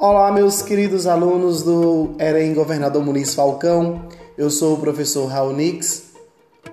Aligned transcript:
Olá, 0.00 0.30
meus 0.30 0.62
queridos 0.62 1.08
alunos 1.08 1.64
do 1.64 2.14
EREM 2.20 2.54
Governador 2.54 3.04
Muniz 3.04 3.34
Falcão. 3.34 4.06
Eu 4.36 4.48
sou 4.48 4.74
o 4.74 4.80
professor 4.80 5.26
Raul 5.26 5.52
Nix, 5.52 6.12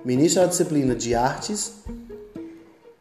ministro 0.04 0.42
da 0.42 0.46
disciplina 0.46 0.94
de 0.94 1.12
Artes, 1.12 1.72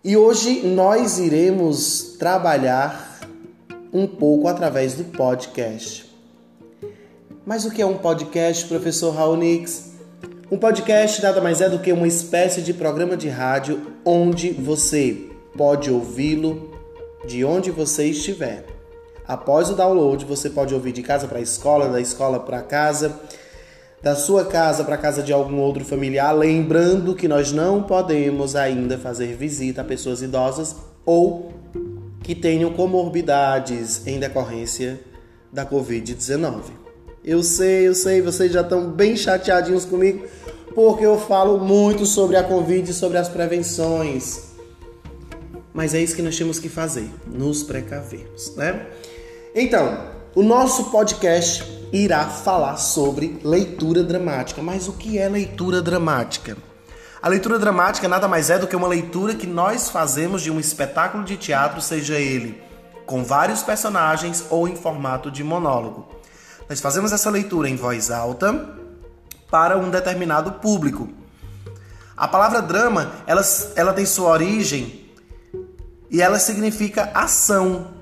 e 0.04 0.18
hoje 0.18 0.66
nós 0.66 1.20
iremos 1.20 2.16
trabalhar 2.18 3.20
um 3.94 4.08
pouco 4.08 4.48
através 4.48 4.96
do 4.96 5.04
podcast. 5.04 6.12
Mas 7.46 7.64
o 7.64 7.70
que 7.70 7.84
é 7.84 7.86
um 7.86 8.00
podcast, 8.00 8.66
professor 8.66 9.13
Raul 9.13 9.38
Nix? 9.38 9.91
Um 10.49 10.57
podcast 10.57 11.21
nada 11.21 11.40
mais 11.40 11.62
é 11.62 11.70
do 11.70 11.77
que 11.77 11.94
uma 11.94 12.07
espécie 12.07 12.63
de 12.63 12.73
programa 12.73 13.16
de 13.16 13.30
rádio 13.30 13.80
onde 14.04 14.49
você 14.49 15.30
pode 15.55 15.91
ouvi-lo 15.91 16.71
de 17.27 17.46
onde 17.46 17.70
você 17.70 18.05
estiver. 18.05 18.74
Após 19.27 19.70
o 19.70 19.75
download, 19.75 20.25
você 20.25 20.49
pode 20.49 20.73
ouvir 20.73 20.91
de 20.91 21.02
casa 21.02 21.27
para 21.27 21.39
a 21.39 21.41
escola, 21.41 21.89
da 21.89 21.99
escola 21.99 22.39
para 22.39 22.61
casa, 22.61 23.20
da 24.01 24.15
sua 24.15 24.45
casa 24.45 24.84
para 24.84 24.98
casa 24.98 25.23
de 25.23 25.34
algum 25.34 25.57
outro 25.57 25.84
familiar, 25.84 26.31
lembrando 26.31 27.15
que 27.15 27.27
nós 27.27 27.51
não 27.51 27.81
podemos 27.81 28.55
ainda 28.55 28.99
fazer 28.99 29.35
visita 29.35 29.81
a 29.81 29.84
pessoas 29.84 30.21
idosas 30.21 30.75
ou 31.03 31.51
que 32.21 32.35
tenham 32.35 32.71
comorbidades 32.73 34.05
em 34.05 34.20
decorrência 34.20 34.99
da 35.51 35.65
Covid-19. 35.65 36.62
Eu 37.23 37.41
sei, 37.41 37.87
eu 37.87 37.95
sei, 37.95 38.21
vocês 38.21 38.51
já 38.51 38.62
estão 38.62 38.91
bem 38.91 39.17
chateadinhos 39.17 39.85
comigo 39.85 40.27
porque 40.76 41.05
eu 41.05 41.17
falo 41.17 41.57
muito 41.57 42.05
sobre 42.05 42.35
a 42.35 42.43
Covid 42.43 42.91
e 42.91 42.93
sobre 42.93 43.17
as 43.17 43.29
prevenções. 43.29 44.54
Mas 45.73 45.93
é 45.95 46.01
isso 46.01 46.15
que 46.15 46.21
nós 46.21 46.37
temos 46.37 46.60
que 46.60 46.70
fazer, 46.70 47.10
nos 47.26 47.63
precavermos, 47.63 48.55
né? 48.55 48.85
Então, 49.57 49.98
o 50.35 50.43
nosso 50.43 50.91
podcast 50.91 51.63
irá 51.93 52.25
falar 52.25 52.75
sobre 52.75 53.39
leitura 53.41 54.03
dramática. 54.03 54.61
Mas 54.61 54.89
o 54.89 54.91
que 54.91 55.17
é 55.17 55.29
leitura 55.29 55.81
dramática? 55.81 56.57
A 57.21 57.29
leitura 57.29 57.57
dramática 57.57 58.05
nada 58.09 58.27
mais 58.27 58.49
é 58.49 58.59
do 58.59 58.67
que 58.67 58.76
uma 58.76 58.85
leitura 58.85 59.33
que 59.33 59.48
nós 59.48 59.89
fazemos 59.89 60.41
de 60.41 60.51
um 60.51 60.59
espetáculo 60.59 61.23
de 61.23 61.37
teatro, 61.37 61.79
seja 61.79 62.15
ele 62.15 62.61
com 63.05 63.23
vários 63.23 63.63
personagens 63.63 64.45
ou 64.50 64.67
em 64.67 64.75
formato 64.75 65.31
de 65.31 65.41
monólogo. 65.41 66.06
Nós 66.67 66.81
fazemos 66.81 67.13
essa 67.13 67.29
leitura 67.29 67.69
em 67.69 67.78
voz 67.78 68.11
alta 68.11 68.75
para 69.50 69.78
um 69.78 69.89
determinado 69.89 70.51
público. 70.53 71.07
A 72.17 72.28
palavra 72.28 72.61
drama, 72.61 73.13
ela, 73.25 73.41
ela 73.78 73.94
tem 73.94 74.06
sua 74.06 74.31
origem 74.31 75.09
e 76.11 76.22
ela 76.22 76.39
significa 76.39 77.09
ação. 77.13 77.94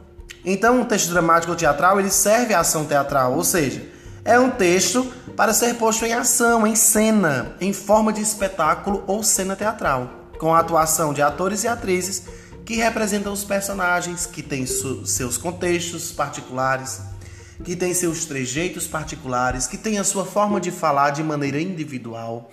Então, 0.46 0.82
um 0.82 0.86
texto 0.86 1.10
dramático 1.10 1.52
ou 1.52 1.58
teatral, 1.58 2.00
ele 2.00 2.10
serve 2.10 2.54
à 2.54 2.60
ação 2.60 2.86
teatral, 2.86 3.34
ou 3.34 3.44
seja, 3.44 3.82
é 4.26 4.40
um 4.40 4.50
texto 4.50 5.12
para 5.36 5.54
ser 5.54 5.76
posto 5.76 6.06
em 6.06 6.14
ação, 6.14 6.66
em 6.68 6.76
cena, 6.76 7.56
em 7.60 7.74
forma 7.74 8.12
de 8.12 8.22
espetáculo 8.22 9.04
ou 9.08 9.24
cena 9.24 9.56
teatral, 9.56 10.10
com 10.38 10.54
a 10.54 10.60
atuação 10.60 11.14
de 11.14 11.22
atores 11.22 11.64
e 11.64 11.68
atrizes 11.68 12.24
que 12.66 12.76
representam 12.76 13.34
os 13.34 13.44
personagens, 13.44 14.26
que 14.26 14.42
têm 14.42 14.66
seus 14.66 15.38
contextos 15.38 16.12
particulares, 16.12 17.02
que 17.64 17.76
têm 17.76 17.94
seus 17.94 18.26
trejeitos 18.26 18.88
particulares, 18.88 19.68
que 19.68 19.78
têm 19.78 20.00
a 20.00 20.04
sua 20.04 20.26
forma 20.26 20.60
de 20.60 20.72
falar 20.72 21.12
de 21.12 21.24
maneira 21.24 21.60
individual. 21.60 22.52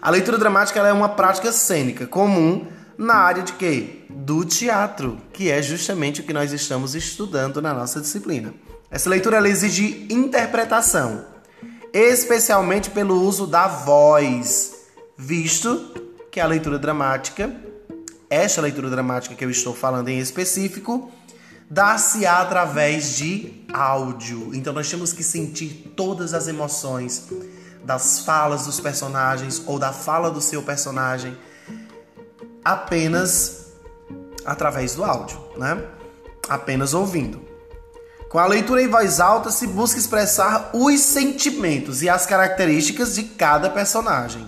A 0.00 0.08
leitura 0.08 0.38
dramática 0.38 0.80
é 0.80 0.92
uma 0.92 1.10
prática 1.10 1.52
cênica 1.52 2.06
comum 2.06 2.66
na 3.00 3.14
área 3.14 3.42
de 3.42 3.54
quê? 3.54 4.04
Do 4.10 4.44
teatro, 4.44 5.18
que 5.32 5.50
é 5.50 5.62
justamente 5.62 6.20
o 6.20 6.24
que 6.24 6.34
nós 6.34 6.52
estamos 6.52 6.94
estudando 6.94 7.62
na 7.62 7.72
nossa 7.72 7.98
disciplina. 7.98 8.52
Essa 8.90 9.08
leitura 9.08 9.38
ela 9.38 9.48
exige 9.48 10.06
interpretação, 10.10 11.24
especialmente 11.94 12.90
pelo 12.90 13.22
uso 13.22 13.46
da 13.46 13.66
voz, 13.66 14.74
visto 15.16 15.94
que 16.30 16.38
a 16.38 16.46
leitura 16.46 16.78
dramática, 16.78 17.50
esta 18.28 18.60
leitura 18.60 18.90
dramática 18.90 19.34
que 19.34 19.44
eu 19.46 19.50
estou 19.50 19.74
falando 19.74 20.08
em 20.08 20.18
específico, 20.18 21.10
dá-se 21.70 22.26
através 22.26 23.16
de 23.16 23.64
áudio. 23.72 24.50
Então 24.54 24.74
nós 24.74 24.90
temos 24.90 25.10
que 25.10 25.22
sentir 25.22 25.94
todas 25.96 26.34
as 26.34 26.48
emoções 26.48 27.28
das 27.82 28.20
falas 28.26 28.66
dos 28.66 28.78
personagens 28.78 29.62
ou 29.66 29.78
da 29.78 29.90
fala 29.90 30.30
do 30.30 30.42
seu 30.42 30.62
personagem 30.62 31.34
apenas 32.64 33.72
através 34.44 34.94
do 34.94 35.04
áudio, 35.04 35.38
né? 35.56 35.82
Apenas 36.48 36.94
ouvindo. 36.94 37.40
Com 38.28 38.38
a 38.38 38.46
leitura 38.46 38.82
em 38.82 38.88
voz 38.88 39.18
alta 39.18 39.50
se 39.50 39.66
busca 39.66 39.98
expressar 39.98 40.70
os 40.72 41.00
sentimentos 41.00 42.02
e 42.02 42.08
as 42.08 42.26
características 42.26 43.14
de 43.16 43.24
cada 43.24 43.68
personagem. 43.68 44.46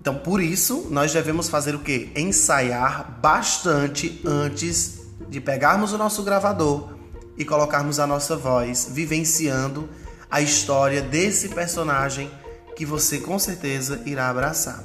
Então, 0.00 0.16
por 0.16 0.40
isso, 0.40 0.86
nós 0.90 1.12
devemos 1.12 1.48
fazer 1.48 1.74
o 1.74 1.80
quê? 1.80 2.10
Ensaiar 2.14 3.18
bastante 3.20 4.20
antes 4.24 5.00
de 5.28 5.40
pegarmos 5.40 5.92
o 5.92 5.98
nosso 5.98 6.22
gravador 6.22 6.94
e 7.36 7.44
colocarmos 7.44 7.98
a 7.98 8.06
nossa 8.06 8.36
voz, 8.36 8.88
vivenciando 8.90 9.88
a 10.30 10.40
história 10.40 11.00
desse 11.00 11.48
personagem 11.50 12.30
que 12.74 12.84
você 12.84 13.18
com 13.18 13.38
certeza 13.38 14.02
irá 14.04 14.28
abraçar. 14.28 14.84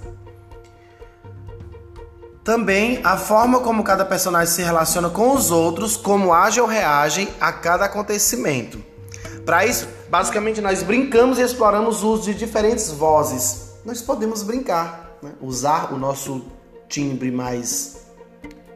Também 2.43 2.99
a 3.03 3.17
forma 3.17 3.59
como 3.59 3.83
cada 3.83 4.05
personagem 4.05 4.53
se 4.53 4.61
relaciona 4.61 5.09
com 5.09 5.35
os 5.35 5.51
outros, 5.51 5.97
como 5.97 6.33
age 6.33 6.59
ou 6.59 6.67
reage 6.67 7.27
a 7.39 7.51
cada 7.51 7.85
acontecimento. 7.85 8.83
Para 9.45 9.65
isso, 9.65 9.87
basicamente, 10.09 10.61
nós 10.61 10.83
brincamos 10.83 11.39
e 11.39 11.41
exploramos 11.41 12.03
o 12.03 12.09
uso 12.13 12.23
de 12.23 12.33
diferentes 12.33 12.91
vozes. 12.91 13.73
Nós 13.83 14.01
podemos 14.01 14.43
brincar, 14.43 15.17
né? 15.21 15.31
usar 15.41 15.93
o 15.93 15.97
nosso 15.97 16.45
timbre 16.87 17.31
mais, 17.31 18.05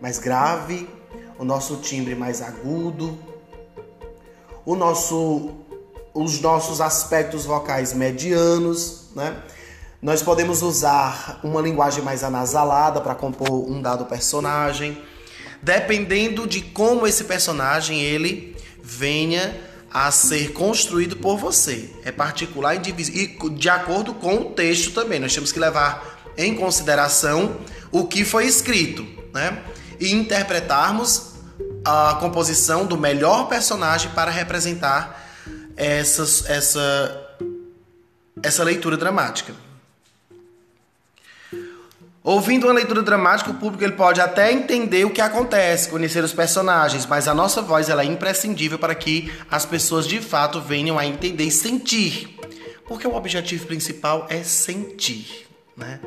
mais 0.02 0.20
grave, 0.20 0.88
o 1.38 1.46
nosso 1.46 1.78
timbre 1.78 2.16
mais 2.16 2.42
agudo, 2.42 3.18
o 4.66 4.76
nosso, 4.76 5.52
os 6.14 6.40
nossos 6.40 6.80
aspectos 6.80 7.46
vocais 7.46 7.94
medianos, 7.94 9.10
né? 9.16 9.44
Nós 10.04 10.22
podemos 10.22 10.62
usar 10.62 11.40
uma 11.42 11.62
linguagem 11.62 12.04
mais 12.04 12.26
anasalada 12.26 13.00
para 13.00 13.16
compor 13.16 13.50
um 13.72 13.82
dado 13.82 14.04
personagem, 14.04 15.02
dependendo 15.62 16.46
de 16.46 16.60
como 16.60 17.08
esse 17.08 17.24
personagem 17.24 18.02
ele 18.02 18.54
venha 18.84 19.58
a 19.90 20.12
ser 20.12 20.52
construído 20.52 21.16
por 21.16 21.38
você. 21.38 21.90
É 22.04 22.12
particular 22.12 22.76
e 22.76 23.50
de 23.52 23.70
acordo 23.70 24.14
com 24.14 24.36
o 24.36 24.46
texto 24.52 24.92
também. 24.92 25.22
Nós 25.22 25.34
temos 25.34 25.54
que 25.54 25.60
levar 25.60 26.20
em 26.38 26.54
consideração 26.54 27.62
o 27.90 28.06
que 28.06 28.26
foi 28.26 28.46
escrito, 28.46 29.08
né? 29.34 29.64
E 30.02 30.12
interpretarmos 30.12 31.36
a 31.86 32.18
composição 32.20 32.86
do 32.86 32.98
melhor 32.98 33.48
personagem 33.48 34.12
para 34.12 34.30
representar 34.30 35.30
essas, 35.78 36.46
essa, 36.50 37.38
essa 38.44 38.66
leitura 38.66 38.98
dramática. 38.98 39.63
Ouvindo 42.24 42.68
uma 42.68 42.74
leitura 42.74 43.02
dramática, 43.02 43.52
o 43.52 43.56
público 43.56 43.84
ele 43.84 43.94
pode 43.94 44.22
até 44.22 44.50
entender 44.50 45.04
o 45.04 45.10
que 45.10 45.20
acontece, 45.20 45.90
conhecer 45.90 46.24
os 46.24 46.32
personagens, 46.32 47.06
mas 47.06 47.28
a 47.28 47.34
nossa 47.34 47.62
voz 47.62 47.90
ela 47.90 48.02
é 48.02 48.06
imprescindível 48.06 48.80
para 48.80 48.96
que 48.96 49.30
as 49.52 49.66
pessoas 49.66 50.08
de 50.08 50.22
fato 50.22 50.62
venham 50.62 50.98
a 50.98 51.06
entender 51.06 51.44
e 51.44 51.52
sentir. 51.52 52.40
Porque 52.88 53.06
o 53.06 53.14
objetivo 53.14 53.66
principal 53.66 54.26
é 54.30 54.42
sentir, 54.42 55.50
né? 55.76 56.00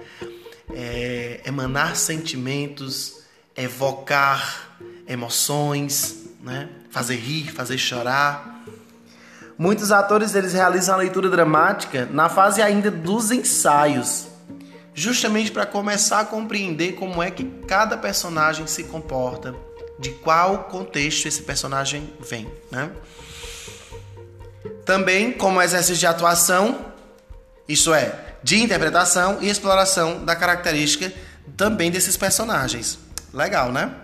É 0.72 1.42
emanar 1.44 1.94
sentimentos, 1.96 3.20
evocar 3.54 4.78
emoções, 5.06 6.30
né? 6.42 6.70
Fazer 6.90 7.16
rir, 7.16 7.52
fazer 7.52 7.76
chorar. 7.76 8.64
Muitos 9.58 9.92
atores 9.92 10.34
eles 10.34 10.54
realizam 10.54 10.94
a 10.94 10.98
leitura 10.98 11.28
dramática 11.28 12.08
na 12.10 12.30
fase 12.30 12.62
ainda 12.62 12.90
dos 12.90 13.30
ensaios 13.30 14.34
justamente 14.96 15.52
para 15.52 15.66
começar 15.66 16.20
a 16.20 16.24
compreender 16.24 16.92
como 16.94 17.22
é 17.22 17.30
que 17.30 17.44
cada 17.68 17.98
personagem 17.98 18.66
se 18.66 18.84
comporta, 18.84 19.54
de 19.98 20.10
qual 20.10 20.64
contexto 20.64 21.26
esse 21.26 21.42
personagem 21.42 22.10
vem, 22.18 22.50
né? 22.70 22.90
Também 24.86 25.32
como 25.32 25.60
exercício 25.60 25.96
de 25.96 26.06
atuação, 26.06 26.86
isso 27.68 27.92
é, 27.92 28.36
de 28.42 28.62
interpretação 28.62 29.38
e 29.42 29.50
exploração 29.50 30.24
da 30.24 30.34
característica 30.34 31.12
também 31.58 31.90
desses 31.90 32.16
personagens. 32.16 32.98
Legal, 33.34 33.70
né? 33.70 33.94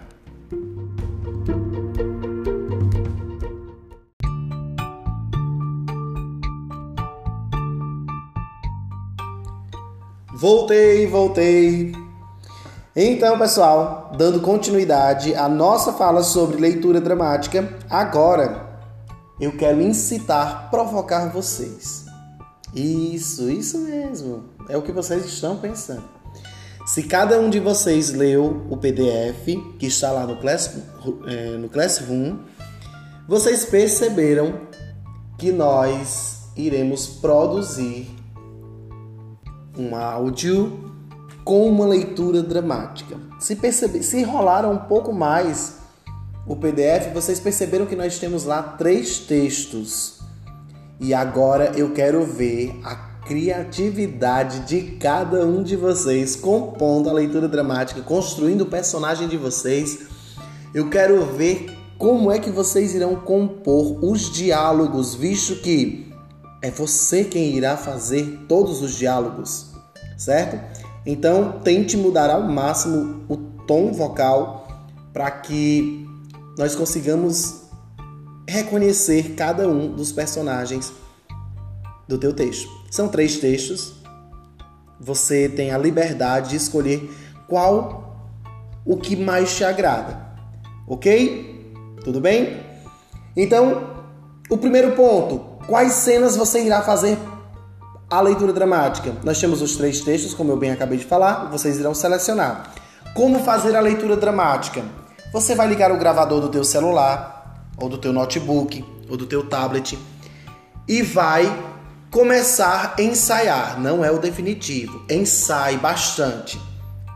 Voltei, 10.42 11.06
voltei. 11.06 11.92
Então, 12.96 13.38
pessoal, 13.38 14.10
dando 14.18 14.40
continuidade 14.40 15.36
à 15.36 15.48
nossa 15.48 15.92
fala 15.92 16.24
sobre 16.24 16.60
leitura 16.60 17.00
dramática, 17.00 17.78
agora 17.88 18.80
eu 19.40 19.56
quero 19.56 19.80
incitar, 19.80 20.68
provocar 20.68 21.30
vocês. 21.30 22.06
Isso, 22.74 23.48
isso 23.48 23.78
mesmo. 23.82 24.46
É 24.68 24.76
o 24.76 24.82
que 24.82 24.90
vocês 24.90 25.24
estão 25.24 25.58
pensando. 25.58 26.02
Se 26.86 27.04
cada 27.04 27.38
um 27.38 27.48
de 27.48 27.60
vocês 27.60 28.10
leu 28.10 28.66
o 28.68 28.76
PDF 28.76 29.46
que 29.78 29.86
está 29.86 30.10
lá 30.10 30.26
no, 30.26 30.38
Class, 30.38 30.76
é, 31.28 31.56
no 31.56 31.68
Classroom, 31.68 32.38
vocês 33.28 33.64
perceberam 33.64 34.58
que 35.38 35.52
nós 35.52 36.50
iremos 36.56 37.06
produzir 37.06 38.21
um 39.76 39.94
áudio 39.96 40.92
com 41.44 41.69
uma 41.69 41.86
leitura 41.86 42.42
dramática. 42.42 43.16
Se 43.38 43.56
perceber, 43.56 44.02
se 44.02 44.22
rolar 44.22 44.69
um 44.69 44.78
pouco 44.78 45.12
mais 45.12 45.76
o 46.46 46.56
PDF, 46.56 47.12
vocês 47.12 47.40
perceberam 47.40 47.86
que 47.86 47.96
nós 47.96 48.19
temos 48.19 48.44
lá 48.44 48.62
três 48.62 49.19
textos. 49.19 50.20
E 51.00 51.12
agora 51.12 51.72
eu 51.76 51.92
quero 51.92 52.24
ver 52.24 52.78
a 52.84 52.94
criatividade 53.26 54.60
de 54.60 54.96
cada 54.98 55.46
um 55.46 55.62
de 55.62 55.76
vocês 55.76 56.36
compondo 56.36 57.08
a 57.08 57.12
leitura 57.12 57.48
dramática, 57.48 58.00
construindo 58.02 58.62
o 58.62 58.66
personagem 58.66 59.28
de 59.28 59.36
vocês. 59.36 60.00
Eu 60.74 60.90
quero 60.90 61.24
ver 61.26 61.66
como 61.98 62.30
é 62.30 62.38
que 62.38 62.50
vocês 62.50 62.94
irão 62.94 63.16
compor 63.16 64.04
os 64.04 64.30
diálogos, 64.30 65.14
visto 65.14 65.56
que 65.56 66.11
é 66.62 66.70
você 66.70 67.24
quem 67.24 67.56
irá 67.56 67.76
fazer 67.76 68.46
todos 68.48 68.80
os 68.80 68.94
diálogos, 68.96 69.72
certo? 70.16 70.58
Então, 71.04 71.60
tente 71.64 71.96
mudar 71.96 72.30
ao 72.30 72.42
máximo 72.42 73.24
o 73.28 73.36
tom 73.66 73.92
vocal 73.92 74.68
para 75.12 75.28
que 75.30 76.06
nós 76.56 76.76
consigamos 76.76 77.62
reconhecer 78.48 79.34
cada 79.34 79.68
um 79.68 79.92
dos 79.94 80.12
personagens 80.12 80.92
do 82.06 82.16
teu 82.16 82.32
texto. 82.32 82.70
São 82.90 83.08
três 83.08 83.38
textos. 83.38 83.94
Você 85.00 85.48
tem 85.48 85.72
a 85.72 85.78
liberdade 85.78 86.50
de 86.50 86.56
escolher 86.56 87.10
qual 87.48 88.30
o 88.84 88.96
que 88.96 89.16
mais 89.16 89.56
te 89.56 89.64
agrada. 89.64 90.20
OK? 90.86 91.74
Tudo 92.04 92.20
bem? 92.20 92.60
Então, 93.36 94.04
o 94.48 94.58
primeiro 94.58 94.92
ponto, 94.94 95.51
quais 95.66 95.92
cenas 95.92 96.36
você 96.36 96.64
irá 96.64 96.82
fazer 96.82 97.18
a 98.10 98.20
leitura 98.20 98.52
dramática. 98.52 99.14
Nós 99.22 99.40
temos 99.40 99.62
os 99.62 99.76
três 99.76 100.00
textos, 100.00 100.34
como 100.34 100.52
eu 100.52 100.56
bem 100.56 100.70
acabei 100.70 100.98
de 100.98 101.04
falar, 101.04 101.50
vocês 101.50 101.78
irão 101.78 101.94
selecionar. 101.94 102.72
Como 103.14 103.42
fazer 103.42 103.74
a 103.76 103.80
leitura 103.80 104.16
dramática? 104.16 104.82
Você 105.32 105.54
vai 105.54 105.66
ligar 105.66 105.90
o 105.90 105.98
gravador 105.98 106.40
do 106.40 106.48
teu 106.48 106.64
celular, 106.64 107.68
ou 107.78 107.88
do 107.88 107.98
teu 107.98 108.12
notebook, 108.12 108.84
ou 109.08 109.16
do 109.16 109.26
teu 109.26 109.46
tablet 109.48 109.98
e 110.88 111.02
vai 111.02 111.50
começar 112.10 112.94
a 112.98 113.02
ensaiar. 113.02 113.80
Não 113.80 114.04
é 114.04 114.10
o 114.10 114.18
definitivo. 114.18 115.02
Ensaie 115.08 115.76
bastante. 115.76 116.60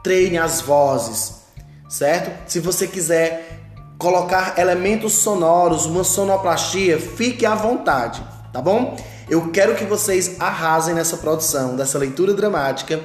Treine 0.02 0.38
as 0.38 0.60
vozes, 0.60 1.42
certo? 1.88 2.48
Se 2.48 2.60
você 2.60 2.86
quiser 2.86 3.60
colocar 3.98 4.58
elementos 4.58 5.14
sonoros, 5.14 5.86
uma 5.86 6.04
sonoplastia, 6.04 7.00
fique 7.00 7.44
à 7.44 7.54
vontade, 7.54 8.22
tá 8.56 8.62
bom? 8.62 8.96
Eu 9.28 9.50
quero 9.50 9.74
que 9.74 9.84
vocês 9.84 10.40
arrasem 10.40 10.94
nessa 10.94 11.18
produção, 11.18 11.76
dessa 11.76 11.98
leitura 11.98 12.32
dramática. 12.32 13.02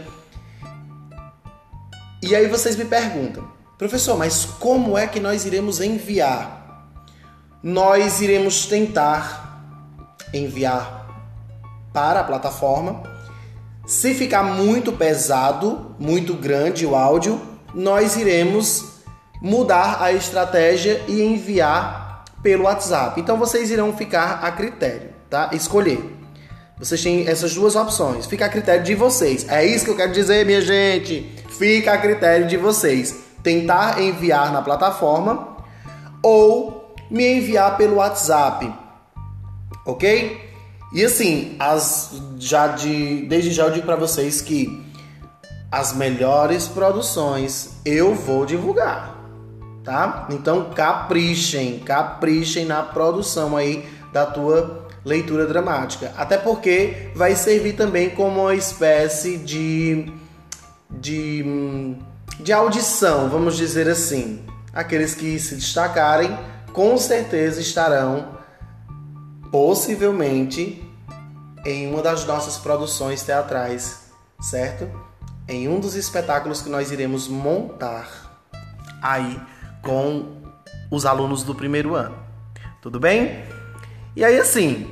E 2.21 2.33
aí 2.33 2.47
vocês 2.47 2.77
me 2.77 2.85
perguntam, 2.85 3.45
professor, 3.77 4.17
mas 4.17 4.45
como 4.45 4.97
é 4.97 5.07
que 5.07 5.19
nós 5.19 5.45
iremos 5.45 5.81
enviar? 5.81 6.87
Nós 7.61 8.21
iremos 8.21 8.65
tentar 8.65 9.61
enviar 10.33 11.05
para 11.91 12.21
a 12.21 12.23
plataforma. 12.23 13.03
Se 13.85 14.13
ficar 14.13 14.43
muito 14.43 14.93
pesado, 14.93 15.97
muito 15.99 16.33
grande 16.33 16.85
o 16.85 16.95
áudio, 16.95 17.41
nós 17.75 18.15
iremos 18.15 18.85
mudar 19.41 20.01
a 20.01 20.13
estratégia 20.13 21.03
e 21.09 21.21
enviar 21.21 22.23
pelo 22.41 22.63
WhatsApp. 22.63 23.19
Então 23.19 23.35
vocês 23.35 23.69
irão 23.69 23.91
ficar 23.91 24.45
a 24.45 24.49
critério 24.53 25.19
tá? 25.31 25.49
Escolher. 25.53 26.17
Vocês 26.77 27.01
têm 27.01 27.27
essas 27.27 27.55
duas 27.55 27.75
opções. 27.75 28.25
Fica 28.25 28.45
a 28.45 28.49
critério 28.49 28.83
de 28.83 28.93
vocês. 28.93 29.47
É 29.47 29.65
isso 29.65 29.85
que 29.85 29.91
eu 29.91 29.95
quero 29.95 30.11
dizer, 30.11 30.45
minha 30.45 30.61
gente. 30.61 31.31
Fica 31.49 31.93
a 31.93 31.97
critério 31.97 32.47
de 32.47 32.57
vocês. 32.57 33.15
Tentar 33.41 34.01
enviar 34.01 34.51
na 34.51 34.61
plataforma 34.61 35.57
ou 36.21 36.93
me 37.09 37.37
enviar 37.37 37.77
pelo 37.77 37.95
WhatsApp. 37.95 38.71
OK? 39.85 40.51
E 40.93 41.05
assim, 41.05 41.55
as 41.57 42.21
já 42.37 42.67
de 42.67 43.25
desde 43.27 43.51
já 43.51 43.63
eu 43.63 43.71
digo 43.71 43.85
para 43.85 43.95
vocês 43.95 44.41
que 44.41 44.83
as 45.71 45.93
melhores 45.93 46.67
produções 46.67 47.75
eu 47.85 48.13
vou 48.13 48.45
divulgar, 48.45 49.15
tá? 49.85 50.27
Então 50.31 50.69
caprichem, 50.71 51.79
caprichem 51.79 52.65
na 52.65 52.83
produção 52.83 53.55
aí 53.55 53.85
da 54.11 54.25
tua 54.25 54.87
leitura 55.03 55.45
dramática. 55.45 56.13
Até 56.17 56.37
porque 56.37 57.09
vai 57.15 57.35
servir 57.35 57.73
também 57.73 58.09
como 58.09 58.41
uma 58.41 58.55
espécie 58.55 59.37
de, 59.37 60.11
de, 60.89 61.95
de 62.39 62.53
audição, 62.53 63.29
vamos 63.29 63.57
dizer 63.57 63.89
assim. 63.89 64.45
Aqueles 64.73 65.13
que 65.13 65.37
se 65.39 65.55
destacarem 65.55 66.37
com 66.71 66.97
certeza 66.97 67.59
estarão 67.59 68.39
possivelmente 69.51 70.87
em 71.65 71.91
uma 71.91 72.01
das 72.01 72.25
nossas 72.25 72.57
produções 72.57 73.21
teatrais, 73.21 74.11
certo? 74.39 74.89
Em 75.47 75.67
um 75.67 75.79
dos 75.79 75.95
espetáculos 75.95 76.61
que 76.61 76.69
nós 76.69 76.91
iremos 76.91 77.27
montar 77.27 78.31
aí 79.01 79.39
com 79.81 80.41
os 80.89 81.05
alunos 81.05 81.43
do 81.43 81.53
primeiro 81.53 81.95
ano. 81.95 82.15
Tudo 82.81 82.99
bem? 82.99 83.43
E 84.15 84.25
aí, 84.25 84.37
assim, 84.39 84.87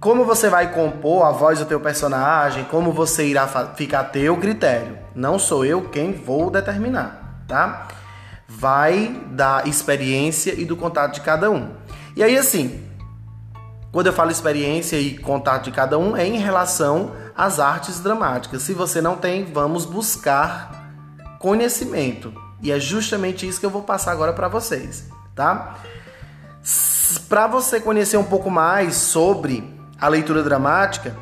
como 0.00 0.24
você 0.24 0.48
vai 0.48 0.72
compor 0.72 1.26
a 1.26 1.30
voz 1.30 1.58
do 1.58 1.66
teu 1.66 1.78
personagem, 1.78 2.64
como 2.64 2.90
você 2.90 3.26
irá 3.26 3.46
ficar 3.76 4.00
a 4.00 4.04
teu 4.04 4.36
critério. 4.38 4.98
Não 5.14 5.38
sou 5.38 5.64
eu 5.64 5.88
quem 5.88 6.12
vou 6.12 6.50
determinar, 6.50 7.44
tá? 7.46 7.88
Vai 8.48 9.22
da 9.30 9.62
experiência 9.66 10.58
e 10.58 10.64
do 10.64 10.76
contato 10.76 11.14
de 11.14 11.20
cada 11.20 11.50
um. 11.50 11.74
E 12.16 12.22
aí, 12.22 12.36
assim, 12.36 12.82
quando 13.92 14.06
eu 14.06 14.12
falo 14.12 14.30
experiência 14.30 14.96
e 14.96 15.18
contato 15.18 15.64
de 15.64 15.70
cada 15.70 15.98
um, 15.98 16.16
é 16.16 16.26
em 16.26 16.38
relação 16.38 17.12
às 17.36 17.60
artes 17.60 18.00
dramáticas. 18.00 18.62
Se 18.62 18.72
você 18.72 19.00
não 19.00 19.16
tem, 19.16 19.44
vamos 19.44 19.84
buscar 19.84 20.92
conhecimento. 21.38 22.32
E 22.62 22.72
é 22.72 22.80
justamente 22.80 23.46
isso 23.46 23.60
que 23.60 23.66
eu 23.66 23.70
vou 23.70 23.82
passar 23.82 24.12
agora 24.12 24.32
para 24.32 24.48
vocês, 24.48 25.08
tá? 25.34 25.76
Para 27.18 27.46
você 27.46 27.80
conhecer 27.80 28.16
um 28.16 28.24
pouco 28.24 28.50
mais 28.50 28.96
sobre 28.96 29.78
a 30.00 30.08
leitura 30.08 30.42
dramática, 30.42 31.16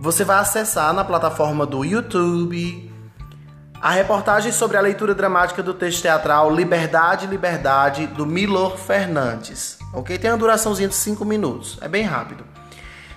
você 0.00 0.24
vai 0.24 0.38
acessar 0.38 0.92
na 0.92 1.04
plataforma 1.04 1.66
do 1.66 1.84
YouTube 1.84 2.92
a 3.80 3.90
reportagem 3.90 4.50
sobre 4.50 4.76
a 4.76 4.80
leitura 4.80 5.14
dramática 5.14 5.62
do 5.62 5.72
texto 5.72 6.02
teatral 6.02 6.54
Liberdade, 6.54 7.26
Liberdade, 7.26 8.06
do 8.06 8.26
Milor 8.26 8.76
Fernandes. 8.76 9.78
Ok? 9.92 10.18
Tem 10.18 10.30
uma 10.30 10.36
duraçãozinha 10.36 10.88
de 10.88 10.94
5 10.94 11.24
minutos, 11.24 11.78
é 11.80 11.88
bem 11.88 12.04
rápido. 12.04 12.44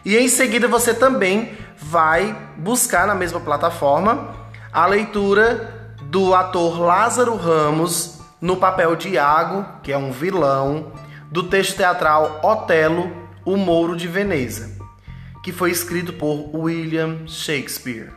E 0.06 0.18
em 0.18 0.27
seguida 0.27 0.68
você 0.68 0.94
também 0.94 1.58
vai 1.77 2.36
buscar 2.58 3.08
na 3.08 3.15
mesma 3.15 3.39
plataforma 3.39 4.36
a 4.72 4.86
leitura 4.86 5.96
do 6.03 6.34
ator 6.34 6.80
Lázaro 6.80 7.36
Ramos 7.36 8.20
no 8.39 8.58
papel 8.58 8.96
de 8.96 9.10
Iago, 9.10 9.65
que 9.84 9.91
é 9.91 9.98
um 9.98 10.12
vilão, 10.12 10.91
do 11.31 11.43
texto 11.43 11.77
teatral 11.77 12.41
Otelo, 12.43 13.09
o 13.45 13.55
Mouro 13.55 13.95
de 13.95 14.05
Veneza, 14.05 14.77
que 15.41 15.53
foi 15.53 15.71
escrito 15.71 16.11
por 16.11 16.53
William 16.53 17.25
Shakespeare. 17.25 18.11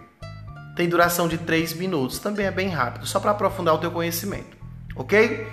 Tem 0.75 0.88
duração 0.88 1.28
de 1.28 1.38
3 1.38 1.75
minutos, 1.75 2.18
também 2.18 2.47
é 2.47 2.50
bem 2.50 2.68
rápido, 2.68 3.06
só 3.06 3.21
para 3.21 3.30
aprofundar 3.30 3.75
o 3.75 3.78
teu 3.78 3.92
conhecimento, 3.92 4.56
ok? 4.97 5.47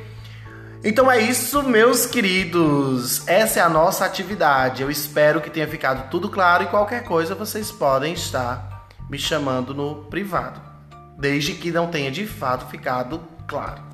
Então 0.84 1.12
é 1.12 1.20
isso, 1.20 1.62
meus 1.62 2.08
queridos. 2.08 3.28
Essa 3.28 3.60
é 3.60 3.62
a 3.62 3.70
nossa 3.70 4.04
atividade. 4.04 4.82
Eu 4.82 4.90
espero 4.90 5.40
que 5.40 5.52
tenha 5.52 5.68
ficado 5.68 6.10
tudo 6.10 6.28
claro 6.28 6.64
e 6.64 6.68
qualquer 6.68 7.04
coisa 7.04 7.36
vocês 7.36 7.72
podem 7.72 8.14
estar 8.14 8.88
me 9.08 9.20
chamando 9.20 9.76
no 9.76 10.06
privado, 10.06 10.60
desde 11.20 11.54
que 11.54 11.72
não 11.72 11.86
tenha 11.86 12.10
de 12.10 12.26
fato 12.26 12.66
ficado 12.72 13.22
claro. 13.46 13.91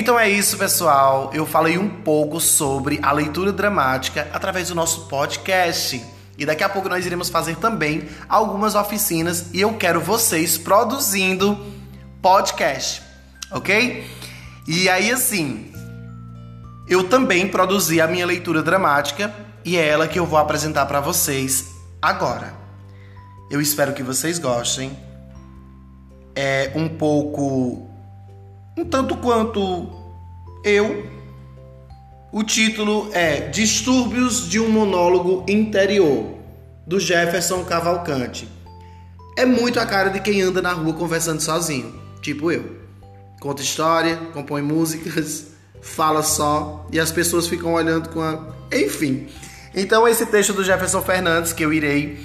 Então 0.00 0.18
é 0.18 0.30
isso, 0.30 0.56
pessoal. 0.56 1.30
Eu 1.34 1.44
falei 1.44 1.76
um 1.76 1.86
pouco 1.86 2.40
sobre 2.40 2.98
a 3.02 3.12
leitura 3.12 3.52
dramática 3.52 4.30
através 4.32 4.68
do 4.68 4.74
nosso 4.74 5.06
podcast. 5.08 6.02
E 6.38 6.46
daqui 6.46 6.64
a 6.64 6.70
pouco 6.70 6.88
nós 6.88 7.04
iremos 7.04 7.28
fazer 7.28 7.56
também 7.56 8.08
algumas 8.26 8.74
oficinas 8.74 9.52
e 9.52 9.60
eu 9.60 9.74
quero 9.74 10.00
vocês 10.00 10.56
produzindo 10.56 11.66
podcast, 12.22 13.02
ok? 13.52 14.10
E 14.66 14.88
aí 14.88 15.12
assim, 15.12 15.70
eu 16.88 17.06
também 17.06 17.46
produzi 17.46 18.00
a 18.00 18.06
minha 18.06 18.24
leitura 18.24 18.62
dramática 18.62 19.30
e 19.66 19.76
é 19.76 19.86
ela 19.86 20.08
que 20.08 20.18
eu 20.18 20.24
vou 20.24 20.38
apresentar 20.38 20.86
para 20.86 21.02
vocês 21.02 21.66
agora. 22.00 22.54
Eu 23.50 23.60
espero 23.60 23.92
que 23.92 24.02
vocês 24.02 24.38
gostem. 24.38 24.98
É 26.34 26.72
um 26.74 26.88
pouco 26.88 27.89
um 28.80 28.84
tanto 28.84 29.16
quanto 29.16 29.88
eu. 30.64 31.06
O 32.32 32.42
título 32.42 33.10
é 33.12 33.48
Distúrbios 33.48 34.48
de 34.48 34.58
um 34.58 34.70
monólogo 34.70 35.44
interior, 35.48 36.38
do 36.86 36.98
Jefferson 36.98 37.64
Cavalcante. 37.64 38.48
É 39.36 39.44
muito 39.44 39.78
a 39.78 39.86
cara 39.86 40.08
de 40.10 40.20
quem 40.20 40.40
anda 40.40 40.62
na 40.62 40.72
rua 40.72 40.94
conversando 40.94 41.40
sozinho, 41.40 41.94
tipo 42.22 42.50
eu. 42.50 42.78
Conta 43.40 43.62
história, 43.62 44.16
compõe 44.32 44.62
músicas, 44.62 45.48
fala 45.82 46.22
só 46.22 46.86
e 46.92 46.98
as 46.98 47.12
pessoas 47.12 47.46
ficam 47.46 47.74
olhando 47.74 48.08
com 48.08 48.22
a. 48.22 48.54
Enfim. 48.72 49.28
Então, 49.74 50.08
esse 50.08 50.26
texto 50.26 50.52
do 50.52 50.64
Jefferson 50.64 51.02
Fernandes, 51.02 51.52
que 51.52 51.64
eu 51.64 51.72
irei 51.72 52.18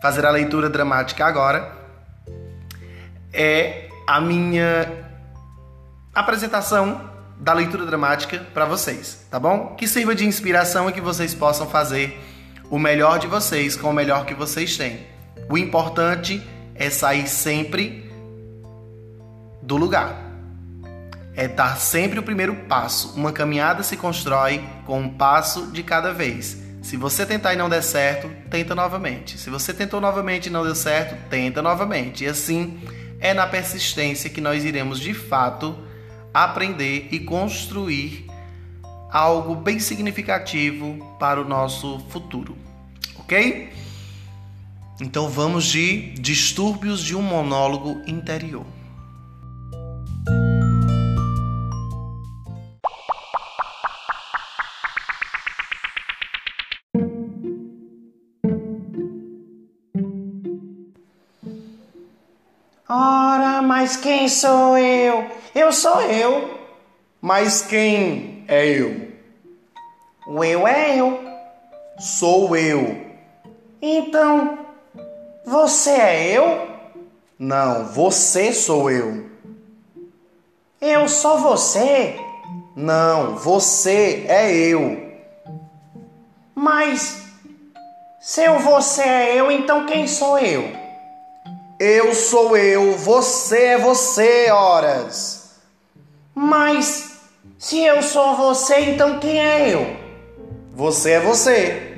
fazer 0.00 0.24
a 0.24 0.30
leitura 0.30 0.70
dramática 0.70 1.26
agora, 1.26 1.76
é 3.32 3.88
a 4.06 4.20
minha 4.20 5.05
apresentação 6.16 7.10
da 7.38 7.52
leitura 7.52 7.84
dramática 7.84 8.38
para 8.54 8.64
vocês, 8.64 9.26
tá 9.30 9.38
bom? 9.38 9.74
Que 9.76 9.86
sirva 9.86 10.14
de 10.14 10.24
inspiração 10.24 10.88
e 10.88 10.92
que 10.92 11.00
vocês 11.00 11.34
possam 11.34 11.68
fazer 11.68 12.18
o 12.70 12.78
melhor 12.78 13.18
de 13.18 13.26
vocês 13.26 13.76
com 13.76 13.90
o 13.90 13.92
melhor 13.92 14.24
que 14.24 14.32
vocês 14.32 14.78
têm. 14.78 15.06
O 15.48 15.58
importante 15.58 16.42
é 16.74 16.88
sair 16.88 17.28
sempre 17.28 18.10
do 19.62 19.76
lugar. 19.76 20.24
É 21.34 21.46
dar 21.46 21.76
sempre 21.76 22.18
o 22.18 22.22
primeiro 22.22 22.56
passo. 22.66 23.12
Uma 23.14 23.30
caminhada 23.30 23.82
se 23.82 23.98
constrói 23.98 24.64
com 24.86 24.98
um 24.98 25.08
passo 25.10 25.66
de 25.66 25.82
cada 25.82 26.14
vez. 26.14 26.62
Se 26.80 26.96
você 26.96 27.26
tentar 27.26 27.52
e 27.52 27.56
não 27.58 27.68
der 27.68 27.82
certo, 27.82 28.30
tenta 28.48 28.74
novamente. 28.74 29.36
Se 29.36 29.50
você 29.50 29.74
tentou 29.74 30.00
novamente 30.00 30.46
e 30.46 30.50
não 30.50 30.64
deu 30.64 30.74
certo, 30.74 31.14
tenta 31.28 31.60
novamente. 31.60 32.24
E 32.24 32.26
assim 32.26 32.80
é 33.20 33.34
na 33.34 33.46
persistência 33.46 34.30
que 34.30 34.40
nós 34.40 34.64
iremos 34.64 34.98
de 34.98 35.12
fato 35.12 35.85
aprender 36.44 37.08
e 37.10 37.20
construir 37.20 38.26
algo 39.10 39.54
bem 39.54 39.78
significativo 39.78 41.16
para 41.18 41.40
o 41.40 41.44
nosso 41.48 41.98
futuro, 42.10 42.56
ok? 43.18 43.72
Então 45.00 45.28
vamos 45.28 45.64
de 45.64 46.12
distúrbios 46.12 47.02
de 47.02 47.16
um 47.16 47.22
monólogo 47.22 48.02
interior. 48.06 48.66
Ora, 62.88 63.62
mas 63.62 63.96
quem 63.96 64.28
sou 64.28 64.76
eu? 64.76 65.45
Eu 65.56 65.72
sou 65.72 66.02
eu. 66.02 66.58
Mas 67.18 67.62
quem 67.62 68.44
é 68.46 68.66
eu? 68.66 69.08
O 70.26 70.44
eu 70.44 70.68
é 70.68 70.98
eu. 70.98 71.18
Sou 71.98 72.54
eu. 72.54 73.06
Então, 73.80 74.58
você 75.46 75.92
é 75.92 76.36
eu? 76.36 76.68
Não, 77.38 77.86
você 77.86 78.52
sou 78.52 78.90
eu. 78.90 79.30
Eu 80.78 81.08
sou 81.08 81.38
você? 81.38 82.20
Não, 82.76 83.36
você 83.36 84.26
é 84.28 84.54
eu. 84.54 85.10
Mas 86.54 87.22
se 88.20 88.46
o 88.46 88.58
você 88.58 89.02
é 89.02 89.40
eu, 89.40 89.50
então 89.50 89.86
quem 89.86 90.06
sou 90.06 90.38
eu? 90.38 90.70
Eu 91.80 92.14
sou 92.14 92.54
eu, 92.58 92.92
você 92.92 93.64
é 93.64 93.78
você, 93.78 94.50
horas. 94.50 95.35
Mas 96.38 97.18
se 97.58 97.82
eu 97.82 98.02
sou 98.02 98.36
você, 98.36 98.90
então 98.90 99.18
quem 99.18 99.40
é 99.40 99.72
eu? 99.72 99.96
Você 100.74 101.12
é 101.12 101.20
você. 101.20 101.96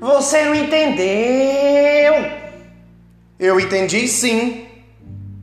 Você 0.00 0.44
não 0.44 0.54
entendeu? 0.54 2.14
Eu 3.38 3.60
entendi 3.60 4.08
sim. 4.08 4.66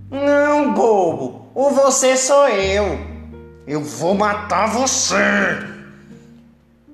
Não, 0.10 0.74
bobo. 0.74 1.46
O 1.54 1.70
você 1.70 2.18
sou 2.18 2.48
eu. 2.50 3.00
Eu 3.68 3.82
vou 3.82 4.16
matar 4.16 4.66
você. 4.66 5.16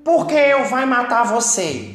Por 0.04 0.26
que 0.26 0.34
eu 0.34 0.66
vai 0.66 0.84
matar 0.84 1.24
você? 1.24 1.94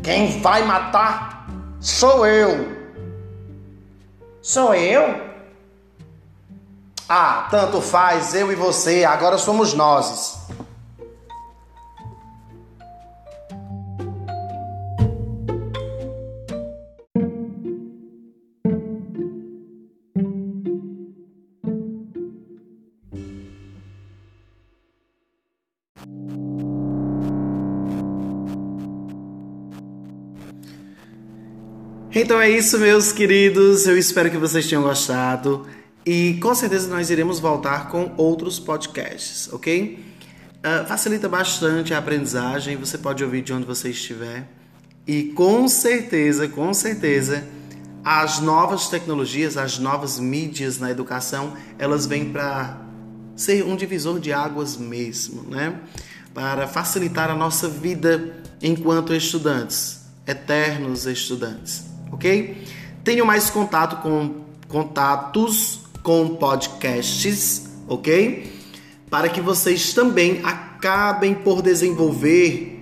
Quem 0.00 0.40
vai 0.40 0.62
matar 0.62 1.48
sou 1.80 2.24
eu. 2.24 2.68
Sou 4.40 4.74
eu? 4.76 5.29
Ah, 7.12 7.48
tanto 7.50 7.80
faz, 7.80 8.36
eu 8.36 8.52
e 8.52 8.54
você, 8.54 9.04
agora 9.04 9.36
somos 9.36 9.74
nós. 9.74 10.38
Então 32.14 32.40
é 32.40 32.48
isso, 32.48 32.78
meus 32.78 33.10
queridos. 33.10 33.88
Eu 33.88 33.98
espero 33.98 34.30
que 34.30 34.36
vocês 34.36 34.64
tenham 34.68 34.84
gostado. 34.84 35.66
E 36.12 36.40
com 36.42 36.52
certeza 36.56 36.88
nós 36.88 37.08
iremos 37.08 37.38
voltar 37.38 37.88
com 37.88 38.12
outros 38.16 38.58
podcasts, 38.58 39.48
ok? 39.52 40.04
Uh, 40.56 40.84
facilita 40.88 41.28
bastante 41.28 41.94
a 41.94 41.98
aprendizagem, 41.98 42.76
você 42.76 42.98
pode 42.98 43.22
ouvir 43.22 43.42
de 43.42 43.52
onde 43.52 43.64
você 43.64 43.90
estiver. 43.90 44.44
E 45.06 45.26
com 45.36 45.68
certeza, 45.68 46.48
com 46.48 46.74
certeza, 46.74 47.46
as 48.04 48.40
novas 48.40 48.88
tecnologias, 48.88 49.56
as 49.56 49.78
novas 49.78 50.18
mídias 50.18 50.80
na 50.80 50.90
educação, 50.90 51.52
elas 51.78 52.06
vêm 52.06 52.32
para 52.32 52.82
ser 53.36 53.64
um 53.64 53.76
divisor 53.76 54.18
de 54.18 54.32
águas 54.32 54.76
mesmo, 54.76 55.48
né? 55.48 55.78
Para 56.34 56.66
facilitar 56.66 57.30
a 57.30 57.36
nossa 57.36 57.68
vida 57.68 58.42
enquanto 58.60 59.14
estudantes, 59.14 60.06
eternos 60.26 61.06
estudantes 61.06 61.84
ok? 62.10 62.66
Tenho 63.04 63.24
mais 63.24 63.48
contato 63.48 64.02
com 64.02 64.40
contatos 64.66 65.88
com 66.02 66.36
podcasts, 66.36 67.68
ok? 67.88 68.52
Para 69.08 69.28
que 69.28 69.40
vocês 69.40 69.92
também 69.92 70.40
acabem 70.44 71.34
por 71.34 71.62
desenvolver 71.62 72.78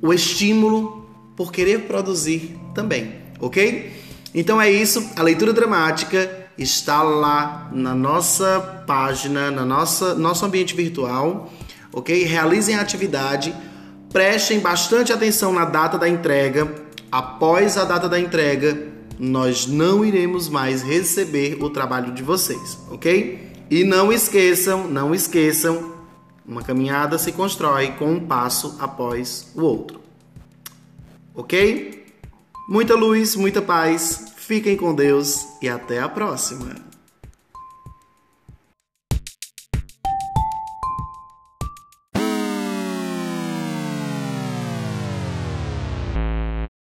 o 0.00 0.12
estímulo 0.12 1.06
por 1.36 1.52
querer 1.52 1.82
produzir 1.82 2.56
também, 2.74 3.12
ok? 3.40 3.92
Então 4.34 4.60
é 4.60 4.70
isso, 4.70 5.10
a 5.16 5.22
leitura 5.22 5.52
dramática 5.52 6.48
está 6.58 7.02
lá 7.02 7.70
na 7.72 7.94
nossa 7.94 8.84
página, 8.86 9.50
na 9.50 9.64
nossa 9.64 10.14
nosso 10.14 10.44
ambiente 10.44 10.74
virtual, 10.74 11.52
ok? 11.92 12.24
Realizem 12.24 12.74
a 12.76 12.80
atividade, 12.80 13.54
prestem 14.12 14.60
bastante 14.60 15.12
atenção 15.12 15.52
na 15.52 15.64
data 15.64 15.98
da 15.98 16.08
entrega, 16.08 16.72
após 17.10 17.76
a 17.76 17.84
data 17.84 18.08
da 18.08 18.18
entrega, 18.18 18.95
nós 19.18 19.66
não 19.66 20.04
iremos 20.04 20.48
mais 20.48 20.82
receber 20.82 21.62
o 21.62 21.70
trabalho 21.70 22.12
de 22.12 22.22
vocês, 22.22 22.78
ok? 22.90 23.52
E 23.70 23.84
não 23.84 24.12
esqueçam, 24.12 24.88
não 24.88 25.14
esqueçam, 25.14 25.94
uma 26.46 26.62
caminhada 26.62 27.18
se 27.18 27.32
constrói 27.32 27.92
com 27.92 28.12
um 28.12 28.20
passo 28.20 28.76
após 28.78 29.50
o 29.54 29.62
outro, 29.62 30.00
ok? 31.34 32.04
Muita 32.68 32.94
luz, 32.94 33.36
muita 33.36 33.62
paz, 33.62 34.32
fiquem 34.36 34.76
com 34.76 34.94
Deus 34.94 35.46
e 35.60 35.68
até 35.68 36.00
a 36.00 36.08
próxima! 36.08 36.95